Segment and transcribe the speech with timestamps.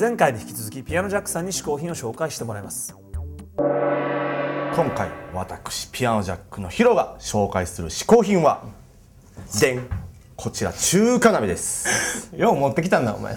[0.00, 2.96] 前回に引き続きピアノジャックさんに試行品を紹介してもらいます。
[3.58, 8.64] 今回私ピアノジャックのヒロが紹介する嗜好品は
[9.60, 9.86] でん。
[10.36, 12.30] こちら中華鍋です。
[12.34, 13.36] よう持ってきたんだお前。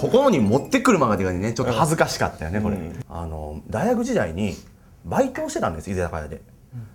[0.00, 2.76] ここに持ってくるまでがねちょっと恥ずかしかったよねこれ、
[3.08, 4.56] あの大学時代に
[5.04, 6.42] バイトをしてたんです居酒屋で、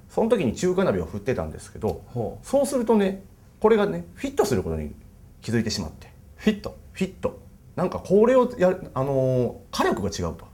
[0.09, 3.23] その時に中華鍋を振ってたんですけどほそうするとね
[3.61, 4.93] これがねフィットすることに
[5.41, 6.11] 気づいてしまって。
[6.35, 6.75] フィット。
[6.91, 7.46] フィット
[7.77, 10.45] なんかこれをやるあのー火力が違うと。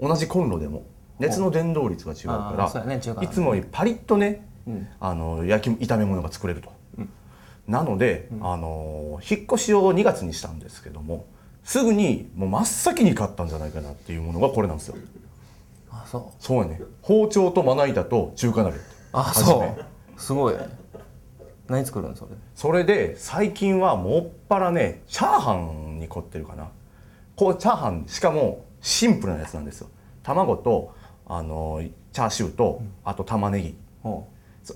[0.00, 0.82] 同じコンロでも。
[1.20, 4.88] 熱の伝導率が違うあーかそうやねいつもよりパリッとね、うん。
[4.98, 6.72] あの焼き炒め物が作れると、
[7.68, 11.26] なので、あのー引っ越しを2月にしたんですけども
[11.62, 14.96] すぐにもう真っ先に買ったんじゃないかなっていうものがこれなんですよ。
[15.92, 16.22] あそう。
[16.40, 16.80] そうやね。
[17.02, 18.78] 包丁とまな板と中華鍋
[19.12, 20.20] あそう。
[20.20, 20.60] すごいね。
[21.68, 22.30] 何作るのそれ？
[22.56, 26.68] それで最近はもっぱらねチャーハンに凝ってるかな。
[27.36, 29.88] こうチャーハンしかもシンプルなやつなんですよ。
[30.22, 30.94] 卵と
[31.26, 33.76] あのチャーシューとあと玉ねぎ。
[34.02, 34.28] ほ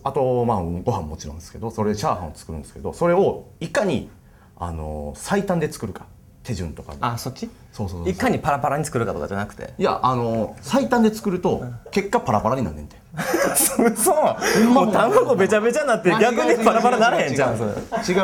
[0.03, 4.11] あとまあご飯もちろんですけどそれでチャーハンを作るんですけどそれをいかに
[4.59, 6.07] あの最短で作るか
[6.49, 6.99] 手順とかも。
[7.03, 7.51] あそっち？
[7.73, 9.75] そうそういかにパラパラに作るかとかじゃなくて？
[9.77, 12.97] いやあの最短で作ると結果パラパラになんねんて。
[13.57, 17.57] そうもう卵べちゃべちゃになって逆にパラパラならへんじゃん。
[17.59, 17.65] 違う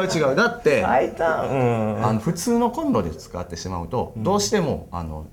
[0.06, 0.36] 違う。
[0.36, 1.50] だって最短。
[1.50, 1.55] う
[2.00, 2.06] ん。
[2.06, 5.27] あの普通のコンロで使ってしまうと、どうしてもあの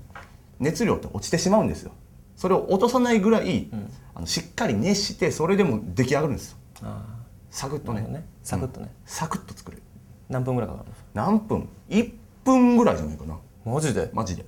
[0.60, 1.92] 熱量って落ちてしまうんですよ。
[2.36, 3.70] それを落とさないぐらい、
[4.14, 6.56] あのしっかり熱してそれでも出来上がるんですよ。
[6.82, 7.02] あ
[7.50, 8.02] サクッとね。
[8.02, 8.26] ね。
[8.42, 8.92] サクッとね。
[9.06, 9.82] サクッと作れる。
[10.28, 11.68] 何分ぐらいかかるの何分。
[11.88, 12.10] 1
[12.44, 13.36] 分ぐらいじゃないかな。
[13.64, 14.10] マジで？
[14.12, 14.44] マジで。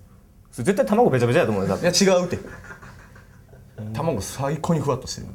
[0.51, 2.39] それ絶対卵べちゃべちゃやと思うよだっいてや違うって。
[3.93, 5.27] 卵最高にふわっとしてる。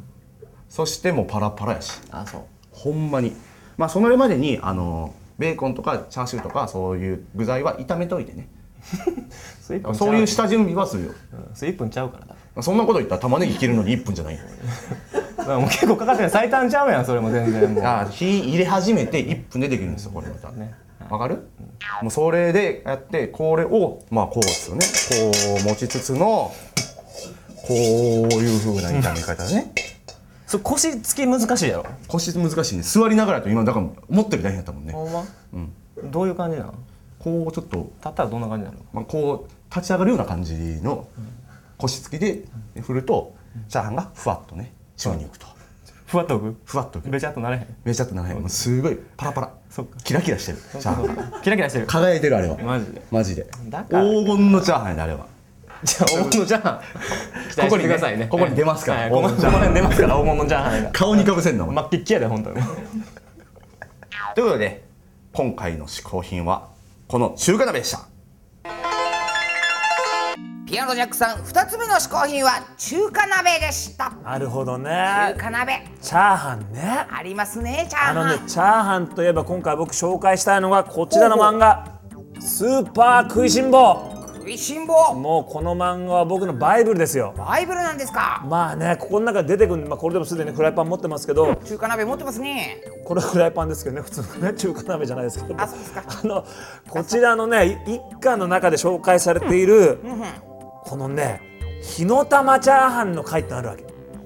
[0.70, 2.00] そしてもうパラパラやし。
[2.12, 2.42] あそう。
[2.72, 3.34] ほんまに。
[3.78, 8.48] まあそれまでにあのベーコンとかチャーシューとかそういう具材は炒めといてね。
[9.62, 11.12] それ1分そういうち下準備はするよ。
[11.34, 12.36] ゃううんそれ1分ちゃうからだ。
[12.62, 14.42] そんなこと言ったら玉ねぎ切るのに1分じゃないよ。
[15.38, 16.30] だからもう結構かかってる。
[16.30, 17.84] 最短ちゃうやんそれも全然もう。
[17.86, 20.52] あ火入れ始めて1分でできるんですよこれまた。
[20.52, 20.74] ね
[21.10, 21.48] わかる、
[22.02, 24.86] もうそれでやってこれをまあこうですよね。
[24.86, 26.52] こう持ちつつの
[27.68, 29.72] こういう風な炒め方ね。
[30.46, 31.86] それ腰つき難しいやろ？
[32.08, 32.84] 腰難しいね。
[32.84, 34.94] 座りながらやと今だから思ってる大変やったもんね。
[34.94, 35.24] ほんま？
[35.54, 36.12] うん。
[36.12, 36.74] どういう感じなの
[37.20, 38.78] こうちょっと、立ったらどんな感じなの？
[38.94, 41.08] まあ、こう立ち上がるような感じの
[41.78, 42.46] 腰つきで
[42.82, 43.36] 振ると
[43.68, 45.46] チャーハンがふわっとね中に浮くと
[46.10, 46.56] ふわっと浮く？
[46.66, 47.10] ふわっと浮く。
[47.12, 47.68] べちゃっとなれへん？
[47.84, 48.40] めちゃっとならへん。
[48.40, 49.54] もうすごいパラパラ。
[49.70, 50.00] そっか。
[50.04, 50.58] キラキラしてる。
[50.58, 51.42] チャーハン。
[51.44, 51.86] キラキラしてる。
[51.86, 52.58] 輝いてるあれは。
[52.58, 53.02] マジで？
[53.12, 53.48] マジで。
[53.70, 54.04] だから。
[54.04, 55.28] 黄金のチャーハンやであれは。
[55.84, 56.82] じゃあ黄金のチャーハン。
[57.52, 58.26] 期待してくださいね。
[58.28, 59.02] ここに出ますから。
[59.02, 60.92] はいこここの辺出ますから黄金のチャーハンが。
[60.92, 61.76] 顔にかぶせんなお前。
[61.76, 62.56] 真っきっきやで本当に。
[64.36, 64.84] ということで
[65.32, 66.70] 今回の試行品は
[67.08, 68.09] この中華鍋でした
[70.70, 74.12] ピアノジャックさん2つ目の嗜好品は中華鍋でした。
[74.24, 75.84] なるほど中ね華鍋。
[76.00, 77.08] チャーハンね。
[77.10, 78.18] ありますねチャーハン。
[78.20, 82.00] あのねチャーハンといえば今回僕紹介したいのがこちらの漫画
[82.40, 84.14] 「スーパー食いしん坊。
[84.36, 87.34] 食いしん坊」もうこの漫画は僕のバイブルですよ。
[87.36, 88.46] バイブルなんですか？
[88.48, 91.56] まあねここの中で出てくる、まあ、これでもすでにフライパン持ってますけど。
[91.66, 92.84] 中華鍋持ってますね。
[93.08, 95.60] これはフライパンですけどね普通のね中華鍋じゃないですけど。
[95.60, 96.04] あそうですか。
[96.24, 96.46] あの
[96.88, 100.00] こちらのねい一巻の中で紹介されている、
[100.90, 101.40] このね
[101.84, 103.84] 火の玉チャーハンの回ってあるわけ。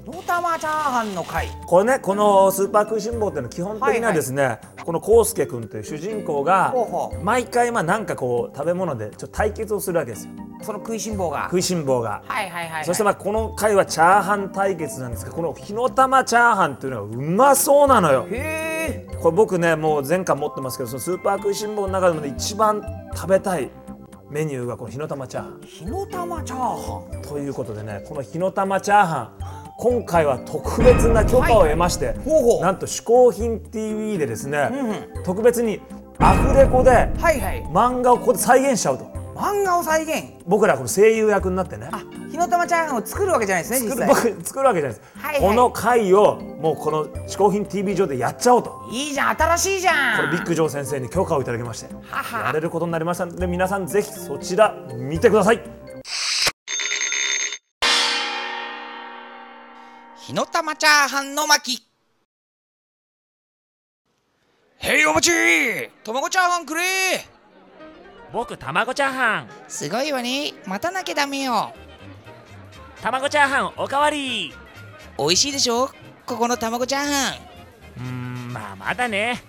[0.10, 1.50] のたまチャーハンの回。
[1.66, 6.74] これねこのスーパー食いしん坊っていうのは基本的にはですね、この康介君という主人公が
[7.22, 10.32] 毎回まあなんかこう食べ物でちょっと対決をするわけですよ。
[10.62, 11.44] その食いしん坊が。
[11.44, 12.24] 食いしん坊が。
[12.28, 18.26] はいはいはい、はい、そしてまあこの回はチャーハン対決なんですがこの火の玉チャーハンっていうのはうまそうなのよ。
[18.32, 22.82] へえこれ僕ねもう前回持ってますけどそのスーパー食いしん坊の中でもね一番
[23.14, 23.70] 食べたい
[24.34, 25.62] メニューがこの火の玉チャーハン。
[25.64, 27.22] 火の玉チャーハン。
[27.22, 29.30] ということでねこの火の玉チャーハン
[29.78, 32.62] 今回は特別な許可を得まして、ほうほう。
[32.62, 34.70] なんと「嗜好品 TV」でですね、
[35.24, 35.82] 特別に
[36.18, 37.64] アフレコではいはい。
[37.72, 40.34] 漫画をここで再現しちゃうと漫画を再現。
[40.46, 41.90] 僕らこの声優役になってね。
[41.92, 44.08] あ火の玉チャーハンを作るわけじゃないですね実際。
[44.08, 45.42] 僕作るわけじゃないです、はいはい。
[45.42, 48.88] この回をもうこの「嗜好品 TV」上でやっちゃおうと。
[48.92, 50.18] いいじゃん新しいじゃん。
[50.18, 51.94] これビッグジョー先生に許可をいただきまして。
[52.10, 52.48] はは。
[52.48, 55.62] やれることになりましたので皆さんぜひそちら見てください。
[60.18, 61.86] 火の玉チャーハンの巻。
[64.78, 65.34] へいお待ち。
[66.04, 66.82] 卵チャーハンくれ
[68.34, 69.48] 僕卵チャーハン。
[69.68, 70.56] すごいわね。
[70.66, 71.72] 待たなきゃダメよ。
[73.00, 74.52] 卵チャーハンおかわり。
[75.20, 75.92] 美味しいでしょ？
[76.26, 77.36] ここの卵チャーハン。
[77.98, 78.04] うー
[78.50, 79.44] んまあまだね。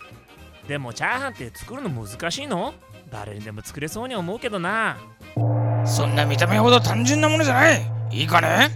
[0.69, 2.75] でもチャーハンって作るの難しいの？
[3.11, 4.99] 誰にでも作れそうに思うけどな。
[5.87, 7.83] そんな見た目ほど単純なものじゃない。
[8.11, 8.69] いいかね？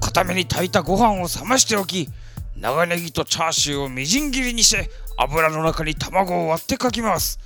[0.00, 2.08] 固めに炊いたご飯を冷ましておき
[2.56, 4.88] 長ネギとチャーシューをみじん切りにして
[5.18, 7.40] 油の中に卵を割ってかきます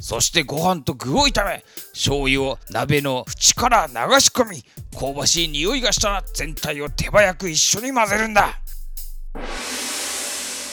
[0.00, 1.62] そしてご飯と具を炒め
[1.92, 4.64] 醤油を鍋の縁から流し込み
[4.98, 8.42] 香ばしい匂いがしたら全体を手早く一緒に混ぜるんだ。
[8.42, 8.44] い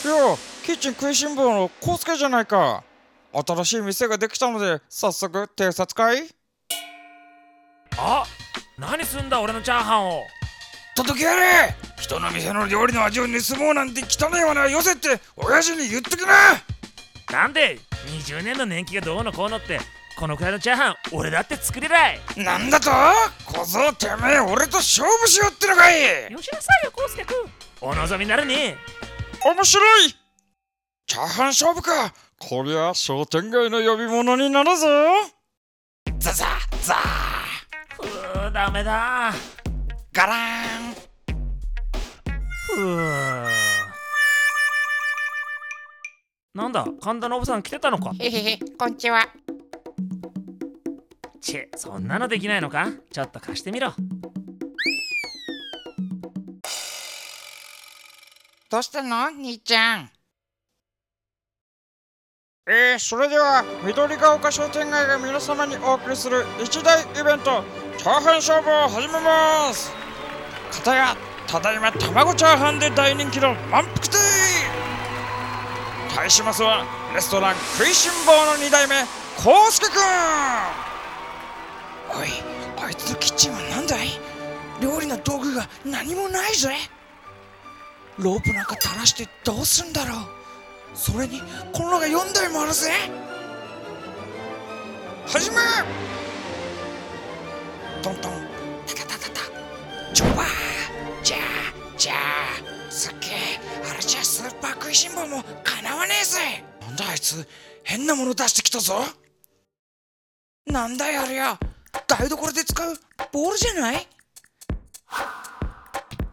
[0.08, 0.14] や
[0.66, 2.84] キッチン食いしん坊のコウスケじゃないか。
[3.34, 6.24] 新しい店ができたので早速偵察会？
[7.98, 8.26] あ
[8.78, 10.24] 何すんだ俺のチャーハンを。
[10.96, 11.76] 届けやれ！
[12.00, 16.28] 人の店の料理の味を盗もうなんて汚いものはよせって親父に言っときな！
[17.32, 19.80] なんで20年の年季がどうのこうのって
[20.18, 22.20] このくらいのチャーハン俺だって作れない。
[22.38, 22.90] なんだと？
[23.46, 26.32] 小僧てめえ俺と勝負しようってのかい。
[26.32, 27.36] よしなさいよコウスケ君。
[27.82, 28.76] お望みなるね
[29.46, 30.16] 面白い。
[31.06, 32.14] チャーハン勝負か。
[32.40, 34.88] こりゃ商店街の呼び物になるぞ。
[36.18, 36.46] ザザ
[36.82, 36.96] ザ
[37.96, 39.34] ふうダメだ。
[40.14, 40.38] ガラー
[40.92, 40.96] ン。
[42.70, 43.67] ふう
[46.58, 48.14] なんだ神田のおばさん来てたのか。
[48.20, 49.28] へへへこんにちは。
[51.40, 52.88] チェそんなのできないのか？
[53.12, 53.94] ちょっと貸してみろ。
[58.72, 59.28] どうしたの？
[59.28, 60.10] 兄ちゃん。
[62.68, 67.64] えー、それでは緑が丘商店街が皆様にお送りする一大イベント
[68.00, 69.92] チャーハン勝負を始めます。
[70.72, 71.16] 片や
[71.46, 74.18] ただいま卵チャーハンで大人気の満腹亭
[76.18, 76.84] 対しますは
[77.14, 78.96] レストラン食いしん坊の2代目
[79.38, 79.94] コウスケくん
[82.20, 82.30] おい
[82.84, 84.08] あいつのキッチンは何だい？
[84.82, 86.70] 料理の道具が何もないぜ。
[88.18, 90.18] ロープなんか垂らしてどうすんだろう。
[90.96, 91.40] それに
[91.72, 92.92] このが4台もあるぜ。
[95.28, 95.58] 始め！
[98.02, 98.32] トントン。
[98.88, 100.14] タタタタタ。
[100.14, 100.48] ジョバー。
[101.24, 101.40] じゃあ
[101.96, 103.32] じゃあすっげえ
[103.62, 103.67] あ
[103.98, 106.64] れじゃスーパー食いしん坊もかなわねえぜ。
[106.82, 107.48] なんだあいつ
[107.84, 108.96] 変なもの出してきたぞ。
[110.66, 111.60] なんだよあれや
[112.08, 112.96] 台所で使う
[113.32, 114.08] ボールじゃない？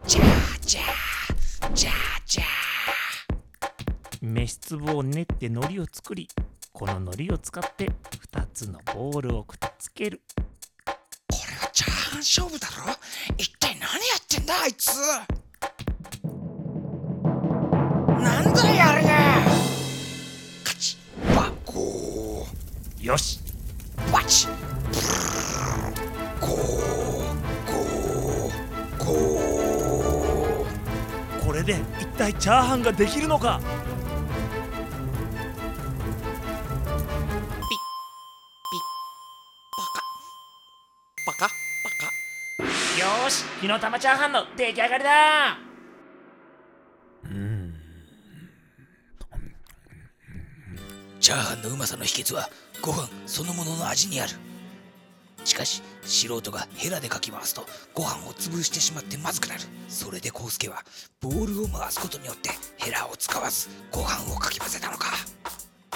[0.05, 0.25] じゃあ
[0.61, 0.85] じゃあ
[1.73, 1.93] じゃあ
[2.25, 2.45] じゃあ。
[4.21, 6.27] 飯粒を練って海苔を作り
[6.73, 7.85] この海苔を使って
[8.33, 10.21] 2つのボールをくっつける。
[10.85, 12.93] これはチャーハン勝負だろ？
[13.37, 14.91] 一体何やってんだあいつ
[23.05, 23.39] よし。
[24.11, 24.51] バチッ
[24.89, 26.59] ブルーゴー
[28.99, 33.61] ゴーゴーこれで一体チャーハンができるのか？
[42.97, 45.59] よし火の玉チャーハンの出来上がりだ。
[51.19, 52.49] チャーハンのうまさの秘訣は
[52.81, 54.33] ご飯そのものの味にある。
[55.43, 59.61] しかし素人がヘラでかき回すとご飯を潰してしまってまずくなる。
[59.87, 60.83] それで康介は
[61.21, 65.07] ボールを回すことによってヘラを使わずご飯をかき混ぜたのか。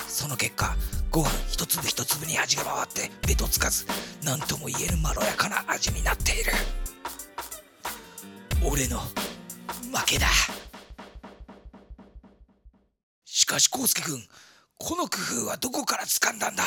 [0.08, 0.76] その結果
[1.12, 3.86] ご飯一粒一粒に味が回ってべとつかず
[4.24, 6.52] 何とも言えぬまろやかな味になっている。
[8.64, 10.28] 俺の負けだ。
[13.26, 14.22] しかし康介君
[14.80, 16.64] この工夫はどこから掴んだんだ？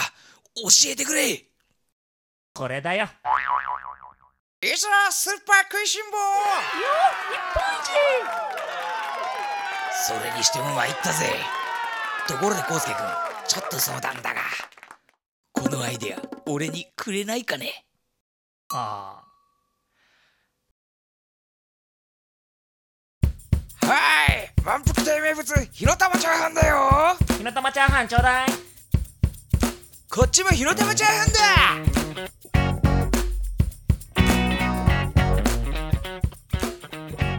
[0.54, 1.45] 教えてくれ。
[2.54, 3.09] これだよ。
[4.62, 4.76] いざ
[5.11, 6.19] スーパー食いしん坊。
[10.07, 11.26] それにしても参ったぜ。
[12.28, 13.07] ところで康介君
[13.49, 14.42] ちょっと相談だが。
[15.52, 17.87] このアイデア俺にくれないかね？
[18.73, 19.25] あ
[23.85, 23.97] は
[24.27, 26.77] い満腹亭名物火の玉チャーハンだよ。
[26.93, 28.49] あ火の玉チャーハンちょうだい。
[30.09, 31.43] こっちも火の玉チャーハンだ。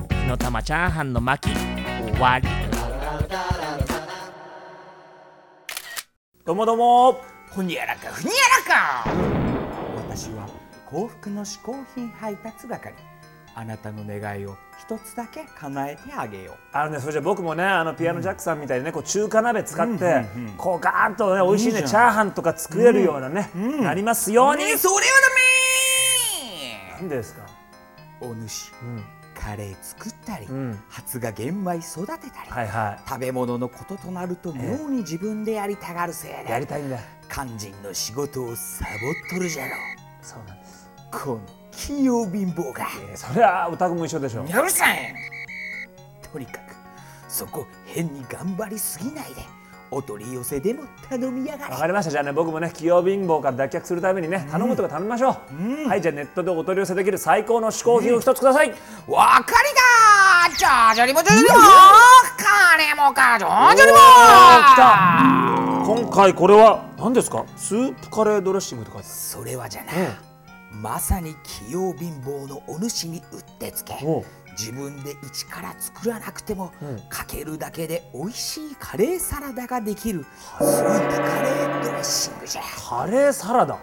[0.09, 2.47] 火の玉チャーハンの巻き終わり。
[6.45, 7.21] どうもどうも。
[7.51, 8.33] ほにゃらかふにゃ
[8.69, 9.09] らか。
[10.09, 10.49] 私は
[10.85, 12.93] 幸福の嗜好品配達係
[13.55, 16.55] あなたの願いを一つだけ叶えてあげよう。
[16.71, 20.25] あのねそれじゃ僕もねあのピアノジャックさんみたいにねこう中華鍋使って
[20.57, 24.63] こうガーンとね美味しいねチャーハンとか作れるようなねなりますように。
[24.77, 25.01] それは
[26.91, 27.45] ダメなんでですか？
[28.21, 28.71] お主。
[28.81, 29.03] うん。
[29.35, 30.79] カレー作ったり、ん。
[30.89, 36.97] 発芽玄米育てたり、はいは食べ物のこととなると妙に自分でやりたがるせいいやりでたいんだ。
[37.29, 39.71] 肝心の仕事をサボっとるじゃろ
[40.21, 40.82] そうなんです
[41.13, 41.39] この
[41.71, 42.87] 器用貧乏が。
[43.09, 44.47] えーそりゃお宅も一緒でしょう。
[44.47, 45.15] るさい
[46.31, 46.75] とにかく
[47.27, 49.41] そこ変に頑張りすぎないで。
[49.95, 51.71] お取り寄せでも頼みやがれ。
[51.71, 52.11] わかりました。
[52.11, 55.37] じゃあね僕もね器用貧乏から脱却するためにね頼むとか頼みましょ
[55.85, 58.73] う、はいじゃあネットでお取り寄せできる最高の嗜好品を一つください、
[59.07, 59.53] わかり
[60.51, 60.57] だ。
[60.57, 61.21] じゃじゃりも。
[61.21, 61.47] じゃりも
[62.37, 63.37] 金もか。
[63.37, 63.91] じゃじゃり
[65.91, 67.45] も今回これは何ですか？
[67.55, 69.91] スープカレードレッシングって書いてそれはじゃな、
[70.73, 73.93] まさに器用貧乏のお主にうってつけ。
[74.57, 76.71] 自分で一から作らなくても、
[77.09, 80.25] かけるだけで美味しいカレーサラダができる
[80.59, 82.61] スープカレードレッシングじゃ。
[82.61, 83.79] カレーサラダ、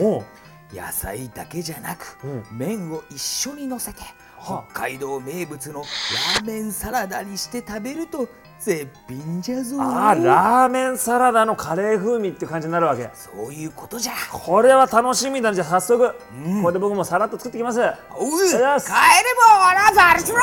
[0.00, 0.24] おう。
[0.72, 2.44] 野菜だけじゃなく、うん。
[2.52, 4.00] 麺を一緒にのせて
[4.38, 8.28] は北海道名物のラーメンサラダにして食べると
[8.60, 9.76] 絶品じゃぞ。
[9.80, 13.10] あーラーメンサラダのカレー風味って感じになるわけ。
[13.14, 14.12] そういうことじゃ。
[14.30, 16.14] これは楽しみだじゃあ早速、
[16.62, 17.80] これで僕もさらっと作ってきます。
[17.80, 17.88] おう
[18.46, 18.74] 帰れば
[19.72, 20.40] ラバルスロー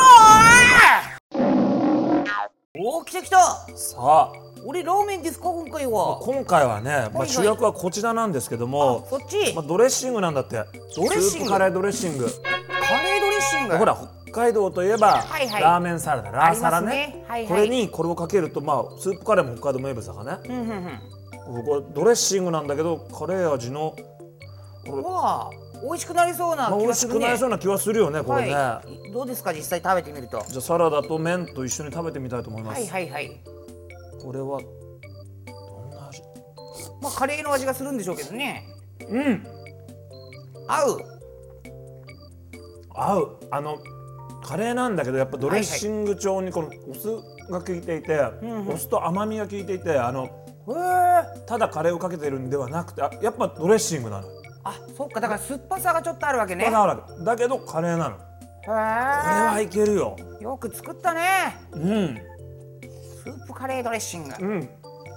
[2.79, 3.37] おお来た来た。
[3.75, 4.31] さあ。
[4.65, 6.19] 俺ラーメンですか今回は。
[6.21, 9.53] 今回はね、まあ、はい主役はこちらなんですけども、そっち。
[9.53, 10.65] まあ、ドレッシングなんだって。
[10.95, 11.21] ドレッシング。
[11.21, 12.25] スープカレードレッシング。
[12.25, 12.31] カ
[13.01, 13.77] レードレッシング。
[13.77, 15.61] ほら北海道といえば、はいはい。
[15.61, 16.31] ラーメンサラダ。
[16.31, 16.87] ラーサラね。
[16.87, 17.25] ありますね。
[17.27, 17.47] はいはい。
[17.47, 21.65] これにこれをかけるとまあスープカレーも北海道名物だからね、うんうんうん。
[21.65, 23.95] これドレッシングなんだけどカレー味の
[24.85, 25.49] これ、まわあ
[25.83, 27.19] 美味しくなりそうなあ、美味し気がするね。
[27.19, 29.11] くなりそうな気はするよねこれね、はい。
[29.11, 30.37] どうですか実際食べてみると？
[30.37, 33.41] はじゃあサラダと麺と一緒に食べてみたいと思います、いはいはい。
[34.21, 36.21] これはどんな味？
[37.01, 38.65] まあカレーの味がするんでしょうけどね。
[39.07, 39.47] うん。
[40.67, 40.99] 合う。
[42.89, 43.37] 合う。
[43.51, 43.77] あの
[44.47, 47.09] カレーなんだけどやっぱドレッシング調にこのお酢
[47.51, 48.17] が効いていて、
[48.69, 50.29] お酢と甘みが効いていてあの
[51.45, 54.27] ただカレーをかけてるんではなくてあやっぱドレッシングなの
[54.63, 55.19] あそっか。
[55.19, 56.65] だから酸っぱさがちょっとあるわけね。
[56.65, 58.15] へだからだけどカレーなの。
[58.15, 60.15] これはいけるよ。
[60.39, 61.57] えよく作ったね。
[61.73, 62.17] うん。
[63.23, 64.33] スープカレードレッシング。
[64.39, 64.69] うん。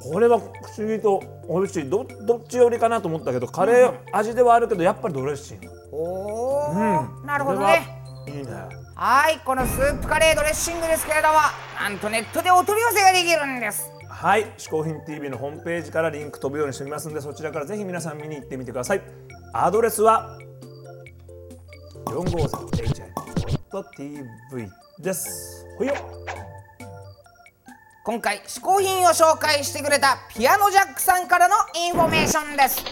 [0.03, 0.45] これは不
[0.77, 1.89] 思議と美味しい。
[1.89, 5.69] どどっち寄りかなと思ったけどカレー味ではあるけどやっぱりドレッシング。
[5.93, 7.27] おお、うん。
[7.27, 7.65] なるほどね。
[7.67, 7.73] は
[8.29, 11.35] いいねはいこのスープカレードレッシングですけれども
[11.81, 13.91] なんとネットでお取り寄せができるんです。
[14.07, 19.03] はい「嗜好品 TV」のホームページからリンク飛ぶようにしておきますのでそちらからぜひ皆さん見に行ってみてください。
[19.55, 20.37] アドレスは
[22.05, 25.65] 453hn.tv です。
[25.79, 25.95] ほいよ。
[28.05, 32.85] 今回嗜好品を紹介してくれたピアノジャックさんからのインフォメーションです。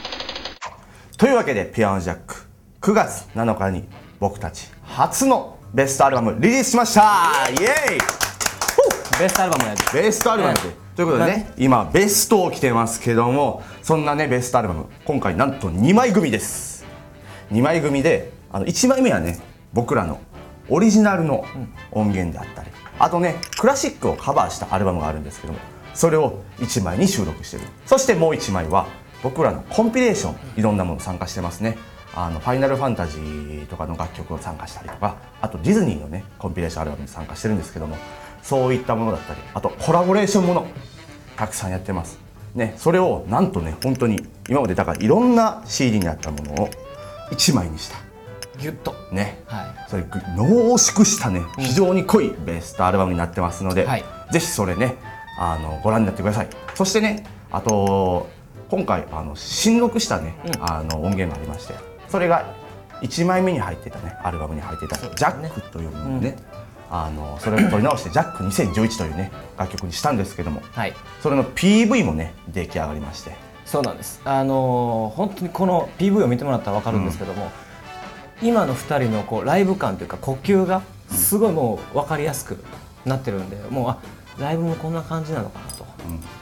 [1.18, 2.34] というわけでピアノジャック
[2.80, 3.86] 9月7日に
[4.18, 7.46] 僕たち初のベストアルバムリリースしました。
[7.50, 9.20] イエーイ。
[9.20, 10.02] ベストアルバムやで。
[10.02, 10.60] ベストアルバムで、
[10.96, 16.86] ということでね今ベストを着てますけどもそんなねベストアルバム今回なんと2枚組です。
[17.52, 19.40] 2枚組であの1枚目はね
[19.74, 20.20] 僕らの
[20.70, 21.44] オリジナルの
[21.92, 25.58] 音源であったり、あとねクラシックをカバーしたアルバムがあるんですけども
[25.92, 27.64] それを1枚に収録してる。
[27.84, 28.86] そしてもう1枚は
[29.22, 31.76] 僕らのコンピレーションいろんなもの参加してますね
[32.14, 37.96] あのファイナルファンタジーとかの楽曲を参加したりとかあとディズニーのねコンピレーションアルバムに参加してるんですけども
[38.42, 40.66] そういったものだったりあとコラボレーションもの
[41.36, 42.18] たくさんやってます。
[42.54, 46.70] ねそれをなんとね本当に今までだからいろんな CD にあったものを
[47.30, 47.98] 1枚にした。
[48.58, 48.94] ギュッと。
[49.12, 50.04] ね、はそれ
[50.36, 54.04] 濃縮したね非常に濃いベストアルバムになってますので、はい。
[54.32, 54.96] ぜひそれね
[55.38, 56.48] あのご覧になってください。
[56.74, 58.28] そしてねあと
[58.68, 61.74] 今回あの新録したね、あの音源がありまして
[62.08, 62.54] それが
[63.02, 66.36] 1枚目に入ってたねアルバムに入ってた「ジャック」というのね、
[66.90, 70.94] あのそれを取り直して「ジャック2011」というね楽曲にしたんですけどもはい。
[71.22, 73.32] それの PV もね出来上がりまして。
[73.64, 74.22] そうなんです。
[74.24, 77.50] あのー本当にこの PV を見てもらったら分かるんですけども、
[78.42, 82.64] 今の2人のこうライブ感というか呼吸がすごいもう分かりやすく
[83.04, 83.98] なってるんでもうあ
[84.38, 85.84] ライブもこんな感じなのかなと、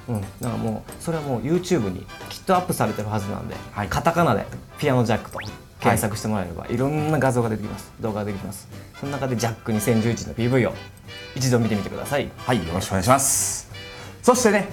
[0.09, 0.21] うん。
[0.21, 3.89] だからもうそれはもう YouTube にきっとアップされてるはずなんで、はい。
[3.89, 4.47] カタカナで
[4.79, 5.39] 「ピアノジャック」と
[5.81, 7.93] 検索してもらえれば、い、ろんな画像が出てきます。
[8.01, 8.69] 動画が出てきます。
[8.99, 10.75] その中で「ジャック2011」の PV を
[11.35, 12.31] 一度見てみてください。
[12.39, 13.69] はい、よろしくお願いします。
[14.23, 14.69] そしてね、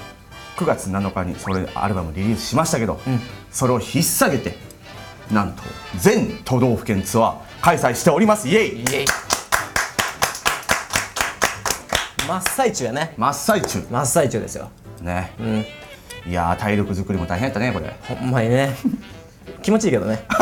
[0.58, 3.00] 9月7日にそれアルバムリリースしましたけど、
[3.52, 4.58] それを引っ提げて、
[5.32, 5.62] なんと
[5.98, 8.48] 全都道府県ツアー開催しております。
[8.48, 8.80] イエイ！
[8.82, 9.06] イエイ。
[12.28, 13.14] 真っ最中やね。
[13.18, 13.86] 真っ最中。
[13.92, 14.72] 真っ最中ですよ
[15.02, 15.34] ね。
[15.40, 15.66] うん。
[16.26, 17.94] いやー体力作りも大変やったねこれ。
[18.02, 18.76] ほんまにね。
[19.62, 20.26] 気持ちいいけどね。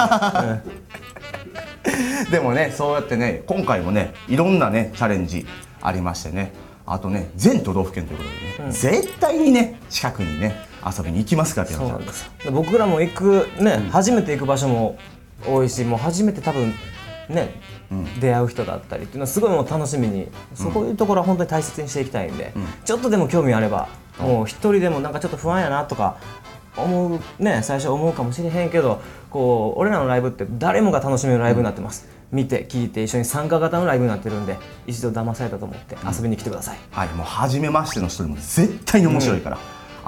[2.29, 5.45] でもね、そうやってね、今回もね、いろんなねチャレンジ
[5.81, 6.53] ありましてね。
[6.85, 8.29] あとね、全都道府県ということ
[8.63, 10.55] でね、絶対にね近くにね
[10.85, 14.97] 遊びに行きますから、ピアノちゃんです僕らも行くね、初めて行く場所も
[15.47, 16.73] 多いしもう初めて多分
[17.29, 17.51] ね、
[18.19, 22.53] 出会う人だったりっていうのはすごいもう楽しみに、そういうところは本当に大切にしていきたいんで、
[22.83, 23.87] ちょっとでも興味あれば、
[24.19, 26.17] もう一人でもなんかちょっと不安やなとか
[26.77, 39.57] 思うね最初思うかもしれへんけどこう俺らのライブって誰もが楽しめるライブになってます、見て聞いて一緒に参加型のライブになってるんで一度騙されたと思って遊びに来てください、はい、もう初めましての人でも絶対に面白いから、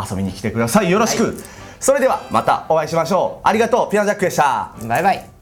[0.09, 0.91] 遊びに来てください。
[0.91, 1.35] よろしく、
[1.79, 3.47] それではまたお会いしましょう。
[3.47, 3.91] ありがとう。
[3.91, 4.73] ピアノジャックでした。
[4.87, 5.32] バイバイ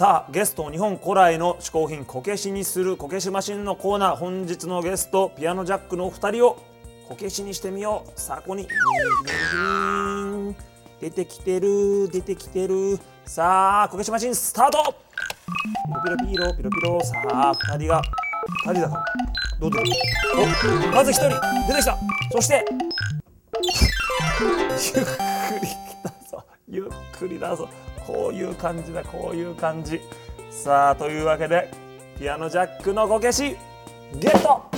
[0.00, 6.58] さあゲストを日本古来の嗜好品こけしにするこけしマシンのコーナー本日のゲストピアノジャックのお二人を
[7.06, 8.12] こけしにしてみよう。
[8.18, 8.66] さあここに
[11.02, 14.94] 出てきてる出てきてるさあこけしマシンスタート
[16.06, 18.00] ピロピロピロピロピロさあ二人が
[18.64, 18.96] 二人だか。
[18.96, 19.04] ら
[19.60, 19.84] どう出る
[20.92, 21.28] おまず一人。
[21.28, 21.34] 出
[21.74, 21.98] てきた。
[22.32, 22.64] そして
[24.96, 25.10] ゆっく
[25.60, 26.42] り来たぞ。
[26.66, 26.86] ゆっ
[27.18, 27.68] くりだぞ。
[28.10, 30.00] こういう感じだこういう感じ。
[30.50, 31.70] さあというわけで
[32.18, 33.56] ピアノジャックのこけし
[34.14, 34.69] ゲット